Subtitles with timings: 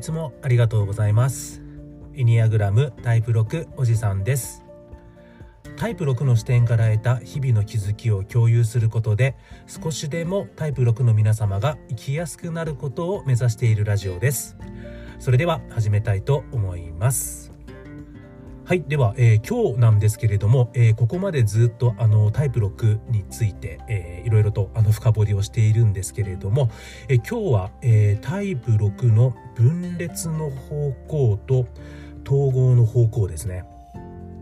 [0.00, 1.60] いつもありがとうございます。
[2.14, 4.64] エニアグラムタイプ6おじさんです。
[5.76, 9.36] タイプ6の視点から得た日々の気づきを共有することで
[9.66, 14.56] 少しでもタイプ6の皆様が生きやすくなることを目指しているラジオです。
[15.18, 17.49] それでは始めたいと思います。
[18.70, 18.84] はい。
[18.86, 26.70] では、えー、今日なんですけれども、えー、ここまでずっとあのタイプ6について、えー、いろいろとあの深掘りをしているんですけれども、
[27.08, 31.66] えー、今日は、えー、タイプ6の分裂の方向と
[32.24, 33.64] 統合の方向ですね。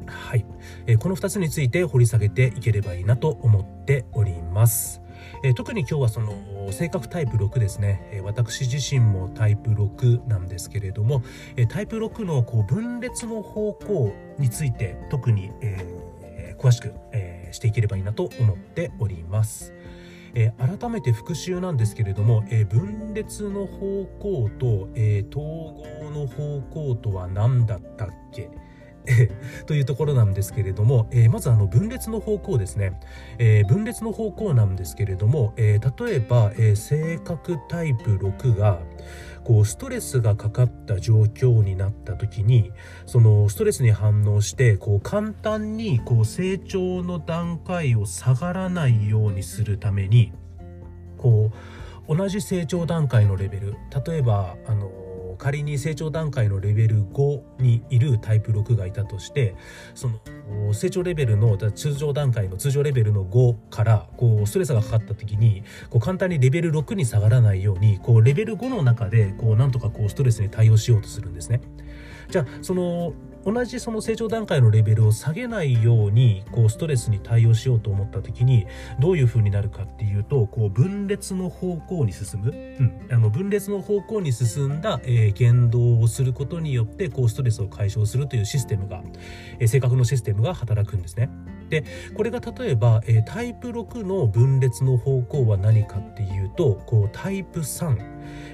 [0.06, 0.44] はい。
[0.86, 5.00] えー、この2つについて掘り下げていければいいなと思っております。
[5.42, 6.32] えー、特に今日はその
[6.72, 11.22] 性格タイプ6ですね、えー、私自身もタイプ6なんですけれども、
[11.56, 19.72] えー、タイプ6のこう分裂の方向について特に、え、詳しく、え、していければいいなと思っております。
[20.34, 25.44] え、改めて復習なんですけれども、え、分裂の方向と、え、統
[26.04, 28.50] 合の方向とは何だったっけ？
[29.66, 32.98] というところなんですけれども、えー、まずあの分裂の方向ですね、
[33.38, 38.80] えー、分裂の方向なんですけれども、えー、例えば、え性格タイプ6が
[39.44, 42.70] こうストレスがかかった状況になった時に
[43.06, 50.32] そのストレスに反応してこう簡単にこう成長の段階を下がらないようにするために
[51.16, 51.50] こ
[52.08, 53.76] う同じ成長段階のレベル。
[54.06, 54.90] 例えばあの
[55.38, 59.54] 仮に成長段階のレベル5にいるタイプ6がいたとして
[59.94, 71.60] その成長レベルの通常段階の通常レベルの5からこうストレスがかかった時にこう簡単にレベル6に下がらないようにこうレベル5の中でこうなんとかこうストレスに対応しようとするんですね。
[72.28, 78.66] じゃあその同じその成長段階のレベルを下げないようにこうストレスに対応しようと思った時に
[78.98, 89.02] どういう風になるかっていうとこう分裂の方向に進む、うん、あの分裂の方向に進んだ、えー、言動をすることによってこうストレスを解消するというシステムが、
[89.58, 91.30] えー、性格のシステムが働くんですね。
[91.68, 91.84] で
[92.14, 97.98] これが例えば、えー、タイプ6の分裂の方向は何かっていうとこうタイプ3、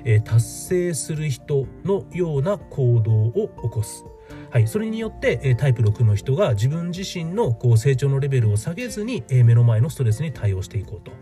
[0.04, 4.04] えー、達成する人のような行動を起こす。
[4.50, 11.12] はい、それによってタイプ6の人が自分自身のこう成長のレベルを下げずに目の前のストレスに対応していこうと、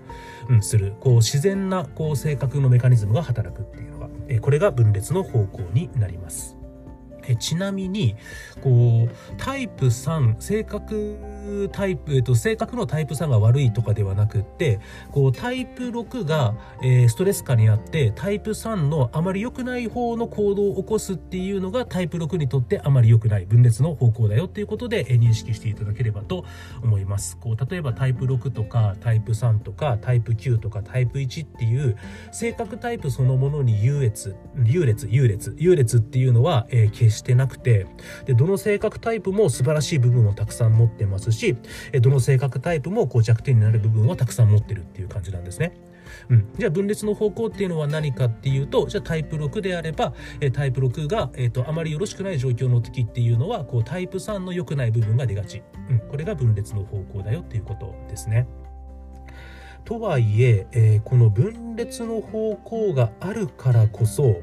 [0.50, 4.08] うん、するこう自然なこう性格のメカニズムが働くっていうのが
[4.40, 6.61] これが分裂の方向になります。
[7.26, 8.16] えちなみに
[8.60, 26.44] こうタイプ3性格タイプ、えっと、性格のタイプ3が悪いとかではなくってこうタイプ6が、えー、ストレス下にあってタイプ3のあまり良くない方の行動を起こすっていうのがタイプ6にとってあまり良くない分裂の方向だよっていうことで、えー、認識していただければと
[26.82, 27.36] 思います。
[27.38, 31.96] こう例えばタイプ6とかタイプ3とかタイプ9とかタイプ1っていう
[32.30, 37.86] 性格タイプそのものに優越優劣優劣優劣っていうのは、えー、決してなくて
[38.26, 41.56] でどの性格タイプも素晴らしい部分をたくさん持ってますし
[42.00, 45.72] どの性格タイプもこう弱点になる部分をたくさん持ってるっていう感じなんですね。
[46.28, 58.46] うん、じゃあ分裂の方向っていうのは何かっていうとじゃあタイプ6であれば、えタイプ6が、えーと、あまりよろしくない状況の時っていうのはこうタイプ3の良くない部分が出がち、うん、これが分裂の方向だよっていうことですね。
[59.84, 64.40] とはいええー、この分裂の方向があるからこそ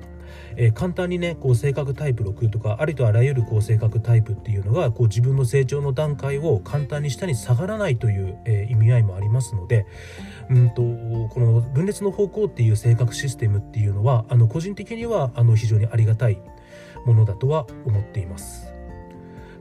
[0.55, 9.85] えー、簡単にねこう性格タイプ6とかありとあらゆるこう性格タイプっていうのがこう自分の成長の段階を簡単に下に下がらないという、えー、意味合いもありますので
[10.49, 16.41] うんとこの分裂の方向っていう性格システムっていうのはあの個人的にはあの非常にありがたい
[17.05, 18.68] ものだとは思っています。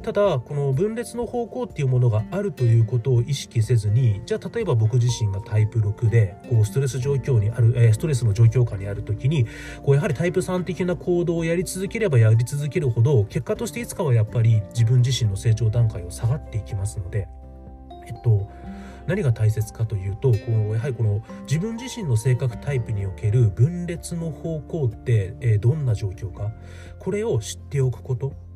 [0.08, 9.44] ただこの分裂の方向っていうものがあるということを意識せずにじゃあ例えば僕自身がタイプ6でこうストレス状況にある、え、ストレスの状況下にある時に
[9.84, 17.28] こうやはりタイプ3的な行動をやり続ければやり続けるほど結果としていつかはやっぱり自分自身の成長段階を下がっていきますので
[18.06, 18.48] えっと
[19.06, 20.38] 何が大切かというとこ
[20.70, 26.50] うやはりこの自分自身の性格タイプにおける分裂の方向って、えー、どんな状況か
[26.98, 28.47] これを知っておくこと。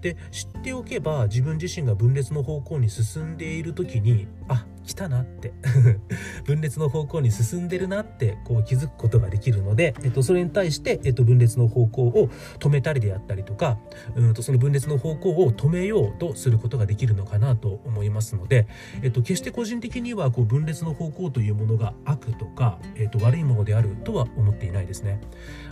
[0.00, 5.52] で知っておけば自分自身が分裂の方向に進んでいる時にあ来たなって
[6.44, 13.78] 分裂の方向に進んでるなってこう気づくことができるので、えっと、それに対して、えっと、分裂の方向を止めたりであったりとか
[14.16, 18.66] うんとその分裂の方向を止めようとすることができるのかなと思いますので、
[19.02, 25.20] えっと、決して個人的にはこう分裂の方向というものが悪とか、えっと、悪いものであるとは思っていないですね。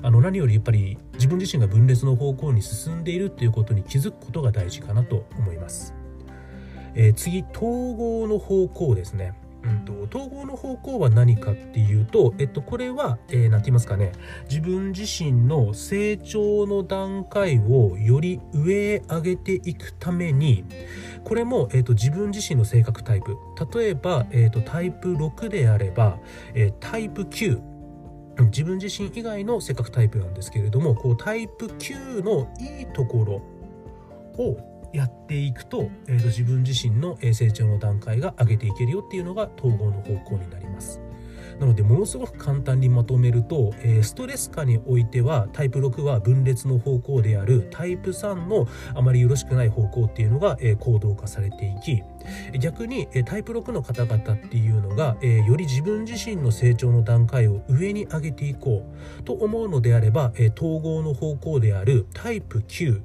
[0.03, 6.06] あの何よりやっぱり自分自身が分裂の方向に進んでいるっていうことに気づくことが大事かなと思います。
[6.97, 9.35] えー、次統合の方向ですね。
[9.67, 14.13] うんと、統合の方向は何かっていうと、えっと、これは、えー、て言いますかね、
[14.49, 20.65] 自分自身の成長の段階をより上へ上げていくために、
[21.25, 23.37] これも、えっと、自分自身の性格タイプ。
[23.75, 26.19] 例えば、えっと、タイプ6であれば、
[26.55, 27.61] えー、タイプ9。
[28.39, 33.43] 自分自身以外の性格タイプなんですけれども、こうタイプ9のいいところ
[34.45, 41.01] をやっていくと,、えー、と自分自身の成長の段階が上げていけるよっていうのが統合の方向になります。
[41.61, 52.03] なのでものすごく簡単にまとめると、え、ストレス下においてはタイプ6は分裂の方向であるタイプ3のあまりよろしくない方向っていうのが、え、行動化されていき
[52.59, 58.83] 逆に、え、タイプ6の方々っていうのが、えより自分自身の成長の段階を上に上げていこ
[59.19, 63.01] うと思うのであれば、え統合の方向であるタイプ9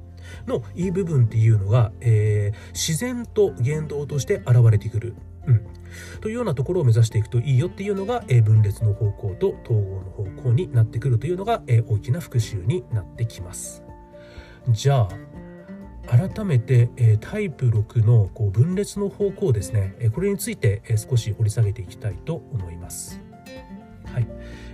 [0.46, 5.14] のいい部分っていうのが、えー、自然と言動として現れてくる。
[5.46, 5.66] うん。
[6.20, 13.82] というようなところを目指していくといいよっていうのが、えー、分裂の方向と統合の方向になってくるというのが、えー、大きな復習になってきます。
[14.68, 15.08] じゃあ、
[16.06, 23.20] 改めて、え、タイプ6のこう分裂の方向ですね、え、これについて、え、少し掘り下げていきたいと思います。
[24.12, 24.26] はい、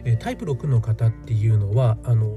[0.04, 2.36] えタイプ6の方っていうのはあの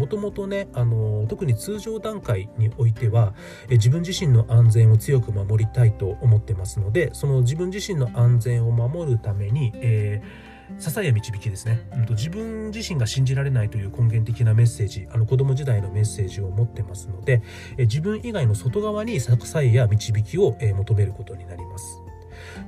[0.00, 3.34] もともとねあの特に通常段階においては
[3.68, 12.06] え自分自身の安全を強く守りたいと思ってますのでその自分自身の安全を守るために、えー支えや導きですね、うん。
[12.06, 17.42] と、自分自身が信じられないという根源的なメッセージあの子供時代のメッセージを持ってますので
[17.76, 22.00] え自分以外の外側に支えや導きを、え求めることになります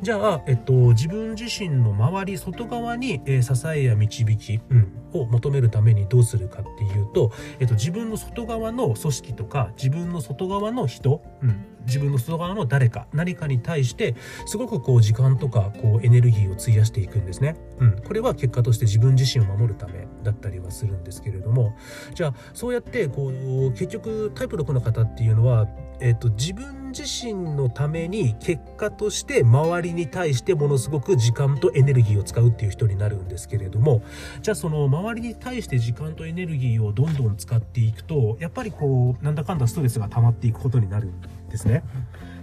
[0.03, 14.15] じゃあ、えっと、自分自身の周り外側に、えー、支えや導き、うん、を求めるためにどうするかっていうと、えっと、自分の外側の組織とか自分の外側の人、うん、自分の外側の誰か何かに対して
[14.47, 21.77] すごくこう時間とかこうエネルギーを費やしていくんですね、うん、これは結果として自分自身を守るためだったりはするんですけれども
[22.15, 25.69] じゃあそうやってこう結局タイプ6の方っていうのは
[26.03, 34.03] えっと、自分自身のために結果として周りに対してものすごく時間とエネルギーを使うっていう人になるんですけれども
[34.43, 41.83] じゃあその周りに対して時間とエネルギーをどんどん使っていくとやっぱりこうなんだかんだストレスが溜まっていくことになるんですね。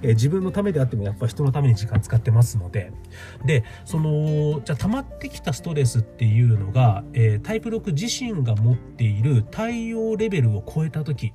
[0.02, 2.94] え、自分のためであってもやっぱ人のために時間使ってますので
[3.44, 11.34] でそのじゃあ溜まってきたストレスっていうのが、えー、タイプ6自身が持っている対応レベルを超えた時、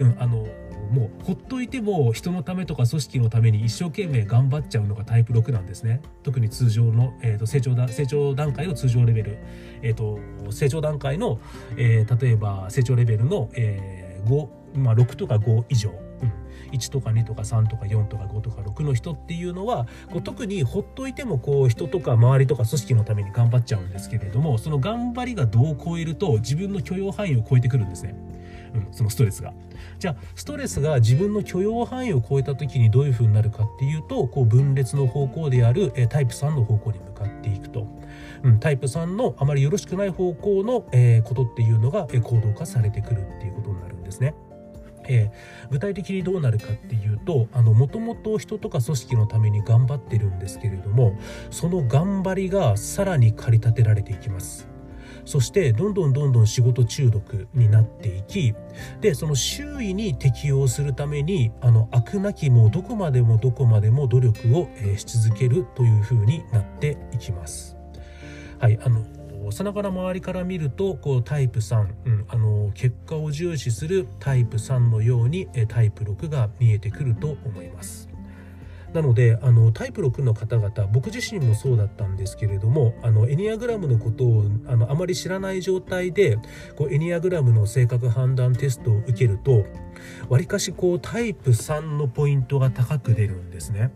[0.00, 0.46] うん、あの
[0.90, 6.00] もうほっといても人のためとか組織のために一生懸命頑張っちゃうのがタイプ6なんですね。
[6.22, 9.38] 特に通常の、えーと、成長だ成長段階の通常レベル、
[9.82, 10.18] えーと、
[10.52, 11.38] 成長段階の、
[11.76, 14.48] えー、例えば成長レベルの、えー、5、
[14.78, 15.92] まあ、6とか5以上、う
[16.26, 16.32] ん。
[16.72, 28.14] 1とか2とか3とか4とか5とか6の人っていうのはこう特にほっといてもこう人とか周りとか組織のために頑張っちゃうんですけれどもその頑張りが度を超えると自分の許容範囲を超えてくるんですね。
[28.74, 29.52] うん、そのストレスが。
[29.98, 37.86] じゃあストレスが自分の許容範囲を超えた時にどういう風になるかっていうとこう分裂の方向である、えタイプ3の方向に向かっていくと。
[38.42, 44.34] うん、タイプ3のあまりよろしくない方向の、え、ことっていうのが、え行動化されてくるっていうことになるんですね。
[45.08, 51.18] えー、具体的にどうなるかっていうともともと人とか組織のために頑張ってるんですけれども
[51.50, 54.69] その頑張りがさらに駆り立てられていきます。
[55.30, 58.52] そしてどんどんどんどん仕事中毒になっていき
[59.00, 67.76] でその周囲に適応するためにあの飽くなきもどこまでもどこまでも努力を、えー、し続けるというふうになっていきます。
[68.58, 69.04] はいあの
[69.52, 78.09] さながら周りから見るとこうタイプ3、うん、あの結果を重視するタイプ3のようにタイプ6が見えてくると思います。
[78.92, 86.38] なのであのタイプ6の方々僕自身もそうだったんですけれどもあのエニアグラムのことをあのあまり知らない状態で
[86.76, 89.64] こうエニアグラムの性格判断テストを受けると
[90.28, 93.92] わりかしこうタイプ3のポイントが高く出るんですね。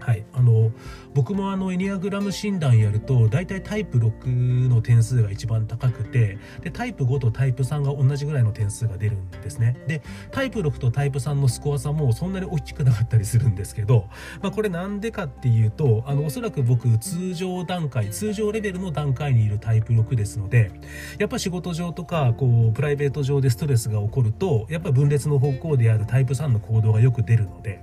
[0.00, 0.70] はい、あの
[1.14, 9.76] 僕もあのエニアグラム診断やると大体タイプ6の点数が一番高くてでタイプ5とタイプ3が同じぐらいの点数が出るんですね。
[9.86, 14.08] でタイプ6とタイプ3のスコア差もそんなに大きくなかったりするんですけど、
[14.42, 20.70] まあ、これなんでかっていうとあのおそらく僕通常段階通常レベルの段階にいるタイプ6ですので
[21.18, 27.82] やっぱ仕事上とかこうプライベート上でストレスが起こるとやっぱ分裂の方向であるタイプ3の行動がよく出るので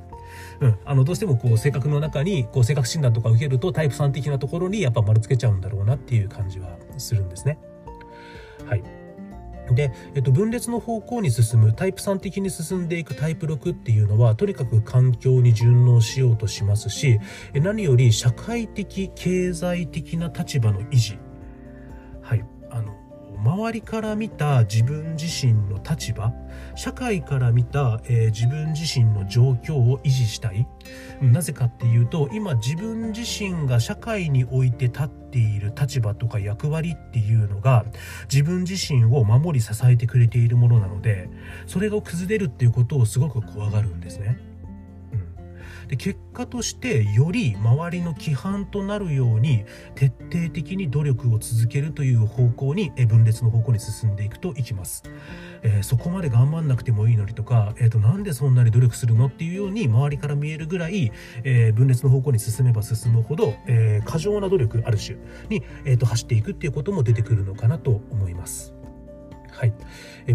[0.60, 7.60] うん、あのどうしてもこう性格の中にこう性格診断とか受けるとタイプ3的なところにやっぱ丸つけちゃうんだろうなっていう感じはするんですね。
[8.66, 8.84] はい
[9.72, 17.20] で、えっと、分裂の方向に進むタイプ3的に進んでいくタイプ6っていうのはとにかく環境に順応しようとしますし
[17.54, 21.20] 何より社会的経済的な立場の維持
[23.48, 26.34] 周りから見た自分自身の立場
[26.76, 30.68] 社会から見た、えー、自分自身の状況を維持したい
[31.22, 37.86] なぜかっていうと今自分自身が社会において立っている立場とか役割っていうのが
[38.30, 41.30] 自分自身を守り支えてくれているものなので
[41.68, 44.47] それが崩れるっていうことをすごく怖がるんですね。
[45.88, 49.66] で結果としてより周りの規範となるように
[49.96, 55.04] 徹底的に努力を続けるという方向に分裂の方向に進んでいくといきます、
[55.64, 61.12] えー、そこまで頑張んなくてもいいのにとか、えーと、なんでそんなに努力するのっていうように周りから見えるぐらい、
[61.44, 65.18] えー、分裂の方向に進めば進むほど、えー、過剰な努力ある種
[65.50, 68.77] に、えーと走っていくっていうことも出てくるのかなと思います。
[69.58, 69.74] はい、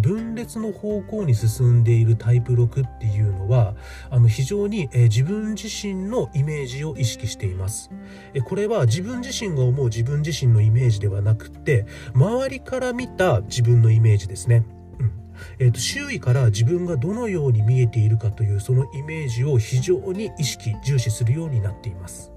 [0.00, 3.76] 分裂の方向に進んでいるタイプ6っていうのは
[4.10, 7.90] あの非常に自分自身のイメージを意識しています。
[8.44, 14.66] これは自分自身が思う自分自身のイメージではなくて周りから見た自分のイメージですね。
[15.60, 22.32] えーと、周囲から自分がどのように見えているかというそのイメージを非常に意識重視するようになっています。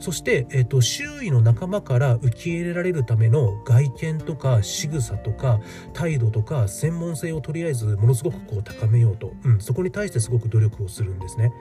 [0.00, 5.60] そして、えーと、周囲の仲間から受け入れられるための外見とか仕草とか
[5.92, 11.52] 態度とか専門性をとりあえずものすごくこう高めようと、うん、そこに対してすごく努力をするんですね。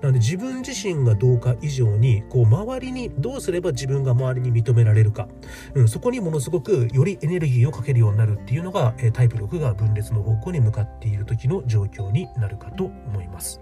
[0.00, 5.28] なので自分自身がどうか以上にこう周りにどうすれば自分が周りに認められるか、
[5.74, 13.60] うん、そこにものすごくよりエネルギーをかけるようになるっていうのが、えタイプ6が分裂の方向に向かっている時の状況になるかと思います。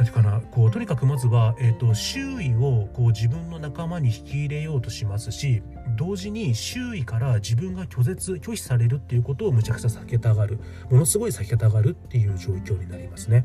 [0.00, 5.62] なんていうかなこうとにかくまずは、えーと、周囲をこう自分の仲間に引き入れようとしますし
[5.94, 10.58] 同時に周囲から自分が拒絶拒否されるっていうことをむちゃくちゃ避けたがる
[10.90, 13.44] ものすごい避けたがるっていう状況になりますね。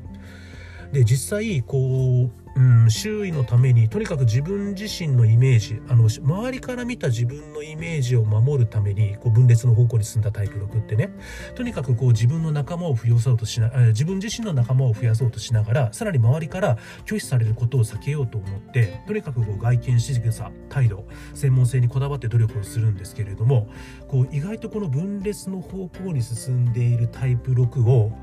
[0.93, 11.09] で実際こううん、周囲のためにとにかく自分自身のイメージあの周りから見た自分のイメージを守るためにこう分裂の方向に進んだタイプ6ってね。
[11.55, 23.67] とにかくこう自分の仲間を増やそうとしな自分自身の仲間を増やそうとしながらさらに周りから拒否されることを避けようと思ってとにかくこう外見仕草態度専門性にこだわって努力をするんですけれども
[24.07, 28.13] こう意外とこの分裂の方向に進んでいるタイプ6を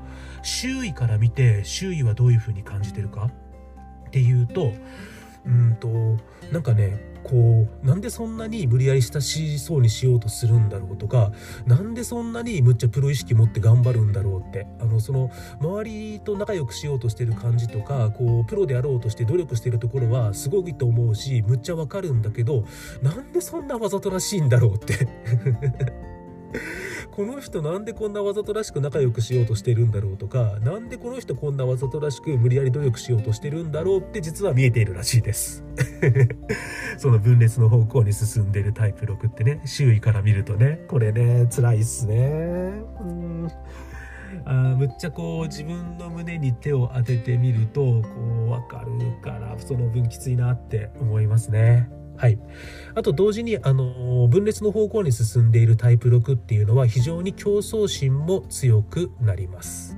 [0.41, 3.29] 周囲から見て周囲はどういうふうに感じてるか？
[4.13, 4.71] っていうと
[5.43, 5.89] うんと
[6.51, 11.31] なんかねこうなんでそんなに無理やり親しそうにしようとするんだろうとか
[11.65, 22.65] なんでそんなにむっちゃプロ意識持って頑張るんだろうってあのその周りと仲良くしようとしてる感じとかこうプロであろうとして努力してるところはすごいと思うしむっちゃわかるんだけど
[23.01, 25.07] なんでそんなわざとらしいんだろうって。
[27.15, 35.63] この人なんでこんなわざとらしく仲良くしようとしてるんだろうとか何でこの人こんなわざとらしく無理やり努力しようとしてるんだろうって実は見えているらしいです。
[36.97, 42.81] その分裂の方向に進んでるタイプ6ってね周囲から見るとねこれね辛いっすね。
[44.45, 47.99] あむっちゃこう自分の胸に手を当ててみるとこ
[48.47, 51.91] う分かるからその分きついなって思いますね。
[52.17, 52.39] はい、
[52.95, 59.97] あと同時にあの分裂の方向に進んでいるタイプ6っていうのは非常に競争心も強くなります。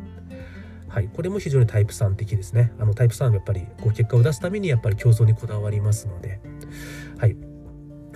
[0.88, 2.72] はい、これも非常にタイプ3的ですね。
[2.80, 6.40] あのタイプ3はやっぱりこう結果を出すためにやっぱり競争にこだわりますので。
[7.18, 7.36] はい、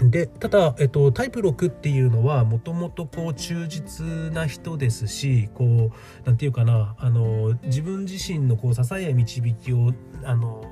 [0.01, 5.67] でただ、えっと、タイプ6っていうのはもともとこう忠実な人ですしこう
[6.25, 10.63] 何て言うかなあの自分自身のこう支えや導きをあの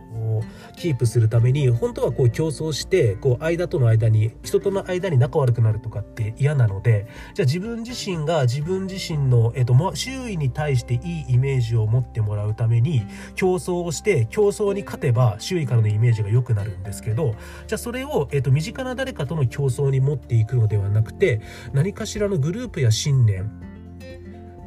[0.75, 13.05] キープするために本当はこう競争してこう間との間に人との間に仲悪くなるとかって嫌なのでじゃあ自分自身が自分自身の、えっと、周囲に対していいイメージを持ってもらうために
[13.35, 17.35] 競争をして競争に勝てば周囲からのイメージが良くなるんですけど
[17.67, 21.41] じゃあそれを、えっと、身近な誰かとの競争に持っていくのではなくて
[21.73, 23.49] 何かしらのグループや信念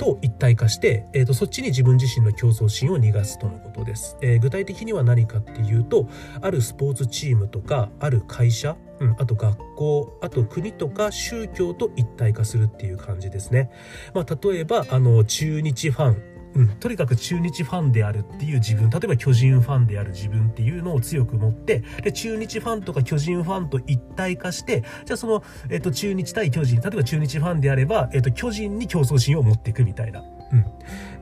[0.01, 6.09] と一体化して、えーと、そっちに自分自身の競争心を逃がすとのことです、えー、具体的には何かっていうと
[6.41, 13.71] あるスポーツチームとかある会社、うん、あと学校あと国とか宗教と一体化するっていう感じですね、
[14.15, 18.91] まあ、例えばあの中日ファンうん、とにかく中日ファンであるっていう自分。
[18.91, 26.81] 例えば巨人ファンである自分っていうのを強く持ってで中日ファンとか巨人ファンと一体化してじゃあその、えっと、中日対巨人。
[26.81, 30.23] 例えば中日ファンであれば、えっと、巨人に競争心を持っていくみたいな。
[30.53, 30.65] うん、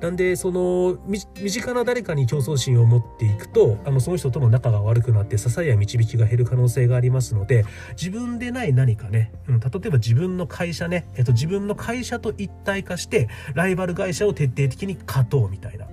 [0.01, 15.87] なんでその身近な誰かに競争心を持っていくとあのその人との仲が悪くなって支えや導きが減る可能性がありますので自分でない何かね、うん、例えば自分の会社ね、えっと、自分の会社と一体化してライバル会社を徹底的に勝とうみたいな。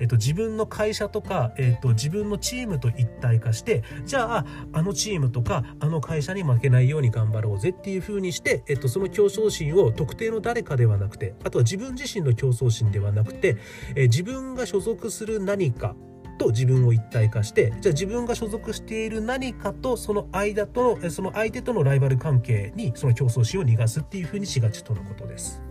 [0.00, 13.56] えっと、自分の会社とか、えっと、自分のチームと一体化してじゃああのチームとかあの会社に負けないように頑張ろうぜっていう風にして、えっと、その競争心を特定の誰かではなくてあとは自分自身の競争心ではなくて、
[13.94, 15.94] え自分が所属する何か
[16.38, 25.67] と自分を一体化してじゃあ自分が所属している何かとその間とのその相手とのライバル関係にその競争心を逃がすっていう風にしがちとのことです。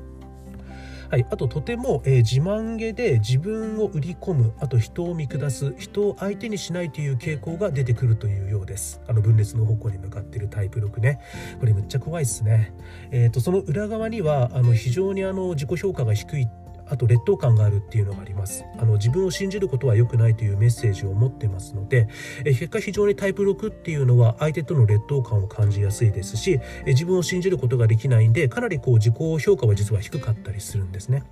[1.09, 9.01] はい、あととても、えー、自慢げで自分を売り込むあと人を見下す人を相手にしないという傾向が出てくるというようです。
[9.07, 11.21] あの分裂の方向に向かっているタイプ6ね。
[11.59, 12.73] これむっちゃ怖いですね。
[13.11, 16.47] えっ、ー、とその裏側にはあの非常にあの自己評価が低い
[16.89, 18.65] あと劣等感があるっていうのがあります。
[18.77, 22.07] あの自分を信じることは良くないというメッセージを持ってますので
[22.45, 31.23] え結果非常にタイプ6っていうのは相手との劣等感を感じやすいですしえ自分を信じることができないんでかなりこう自己評価は実は低かったりするんですね。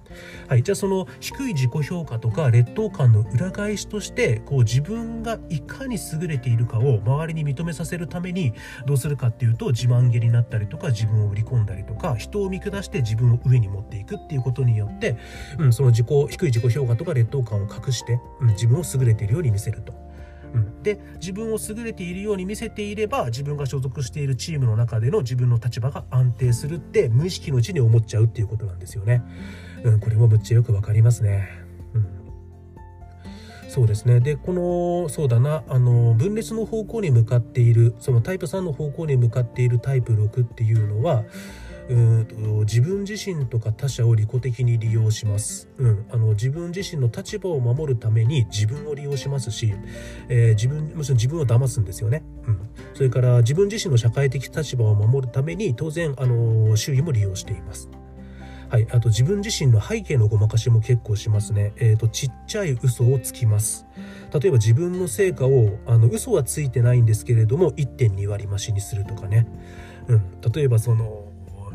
[0.47, 8.53] はいじゃあその低い自己評価とか劣等感の裏返しとしてこう自分がいかに優れているかを周りに認めさせるために
[8.85, 15.17] どうするかっていうと自慢げになったりとか自分を売り込んだりとか人を見下して自分を上に持っていくっていうことによって
[15.59, 19.93] うん、その自己低い自己評価とか劣等感を隠して、うん、自分を優れているように見せると。
[20.53, 29.21] うん、で自分を優れているように見せていれば自分が所属しているチームの中での自分の立場が安定するって無意識のうちに思っちゃうっていうことなんですよね。
[29.83, 31.65] うん、これもむっちゃよくわかりますね。
[33.75, 41.25] そうですねでこのそうだなあの分裂の方向に向かっているそのタイプ3の方向に向かっているタイプ6っていうのは
[41.89, 49.74] うんと自分自身とか他者を利己的に利用します、うん、あの自分自身の立場を守るために自分を利用しますし、
[50.27, 57.89] えー、自分むしろ自分を騙すんですよね、うん、それから自分自身の社会的立場を守るために当然あの周囲も利用しています。
[58.68, 61.74] はい、あと自分自身の背景のごまかしも結構しますね。
[61.77, 63.86] え、ー、とちっちゃい嘘をつきます。
[64.34, 69.48] 例えば自分の成果をあの嘘はついてないんですけれども1.2割増しにするとかね。
[70.08, 71.24] うん、例えばその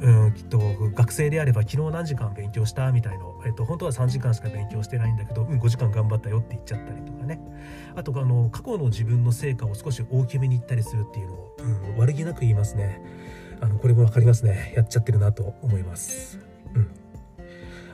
[0.00, 0.58] うんきっと
[0.94, 7.40] 学生であれば昨日何時間勉強したみたいの、えっと、本当は3時間しか勉強してないんだけど、うん、5時間頑張ったよって言っちゃったりとかね。
[7.94, 13.02] あとあの過去の自分の成果を少し大きめに言ったりするっていうのを、うん、悪気なく言いますね。
[13.60, 14.72] あのこれも分かりますね。
[14.74, 16.49] やっちゃってるなと思います。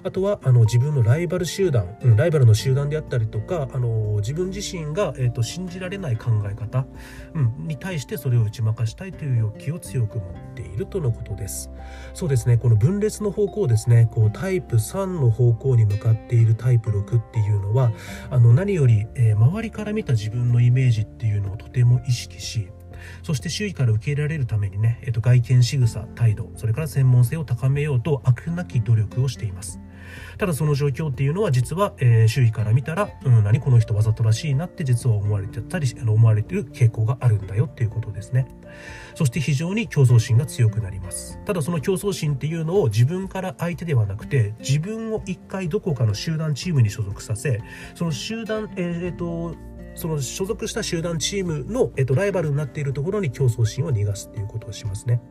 [0.06, 6.86] あとはあの自分のライバル集団、うん、ライバルの集団であったりとかあの自分自身が、えーと、信じられない考え方、
[7.34, 11.70] うん、に対してそれを打ち負かしたいという欲求を強く持っているとのことです。
[12.14, 17.90] そうですねこの分裂の方向ですねこうタイプ3の方向に向かっているタイプ6っていうのは
[18.30, 22.70] あの何より、えー、周りから見た自分のイメージっていうのをとても意識し
[23.22, 29.80] そして周囲から受け入れられるためにね、えっと、外見仕草態度それから専門性を高めようと悪なき努力をしています。
[30.38, 38.48] ただその状況っていうのは実は、えー、周囲から見たら、うん、何この人わざとらしいなって実は思われてたり思われてる傾向があるんだよっていうことですね
[39.14, 47.62] そして非常に競争心が強くなりますただその競争心っていうのを自分から相手ではなくて自分を一回どこかの集団チームに所属させ
[47.94, 49.54] その集団えっ、ー、と
[49.96, 55.22] その所属した集団チームの、えっと、ライバルになっているところに競争心を逃がすっていうことをしますね。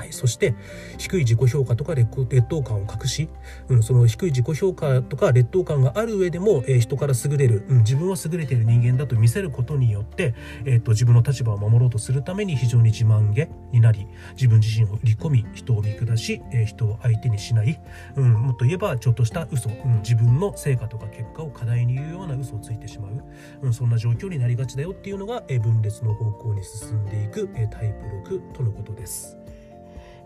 [0.00, 0.54] はい、そして
[0.96, 2.08] 低い自己評価とか劣
[2.48, 3.28] 等感を隠し、
[3.68, 10.34] うん、その低い自己評価とか劣等感がある上でも、えー、人から優れる、うん、自分は優れている人間だと見せることによって、
[10.64, 17.78] えーと、自分の立場を守ろうとするために非常に自慢げになり自分自身を売り込み人を見下し、えー、人を相手にしない、
[18.16, 23.22] うん、もっと言えばちょっとした嘘、うん、自分の成果とか結果を課題に言うような嘘をついてしまう、
[23.60, 27.92] うん、そんな状況になりがちだよっていうのが、えー、分裂の方向に進んでいく、えー、タイ
[28.24, 29.39] プ6とのことです。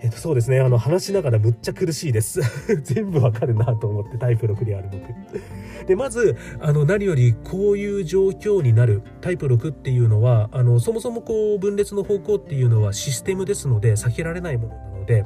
[0.04, 0.60] えっと、そうですね。
[0.60, 2.42] あの、話しながらむっちゃ苦しいです。
[2.84, 5.86] 全部わかるなと思って、タイプ6である僕。
[5.86, 15.24] で、まず、あの、何よりこういう状況になるタイプ6っていうのは、あの、そもそもこう、分裂の方向っていうのはシステムですので、避けられないものなので、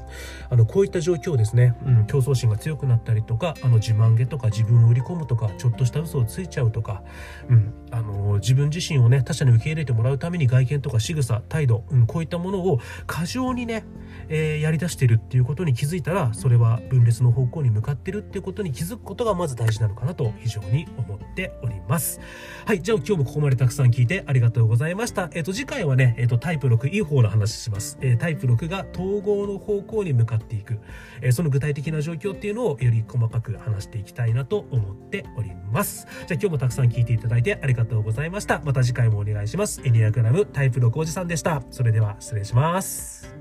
[0.48, 7.02] あの、こういった状況ですね、うん、競争心が強くなったりとか、あの、自慢げとか自分を売り込むとか、ちょっとした嘘をついちゃうとか、
[7.48, 13.84] うん、あの自分自身をね他者に受け入れてもらうために外見とか仕草態度、うん、こういったものを過剰にね、
[14.28, 22.20] えー、やりだしてるっていうことに気づいたらそれは分裂の方向に向かってるっていうことに気づくことがまず大事なのかなと非常に思っております。
[22.66, 25.30] はいじゃあ今日もここまでたくさん聞いてありがとうございました。
[25.32, 30.78] えっ、ー、と次回はね、えーと、タイプ6いい方の話します、えー、タイプ6が統合の方向に向かっていく、
[31.20, 36.06] えその具体的な状況っていうのをより細かく話していきたいなと思っております。
[36.26, 37.77] じゃあ今日もたくさん聞いていただいてありがとうございました。
[37.78, 38.60] がとうございました。
[38.64, 39.80] また次回もお願いします。
[39.84, 41.62] エニアグラムタイプ6おじさんでした。
[41.70, 43.37] それでは失礼します。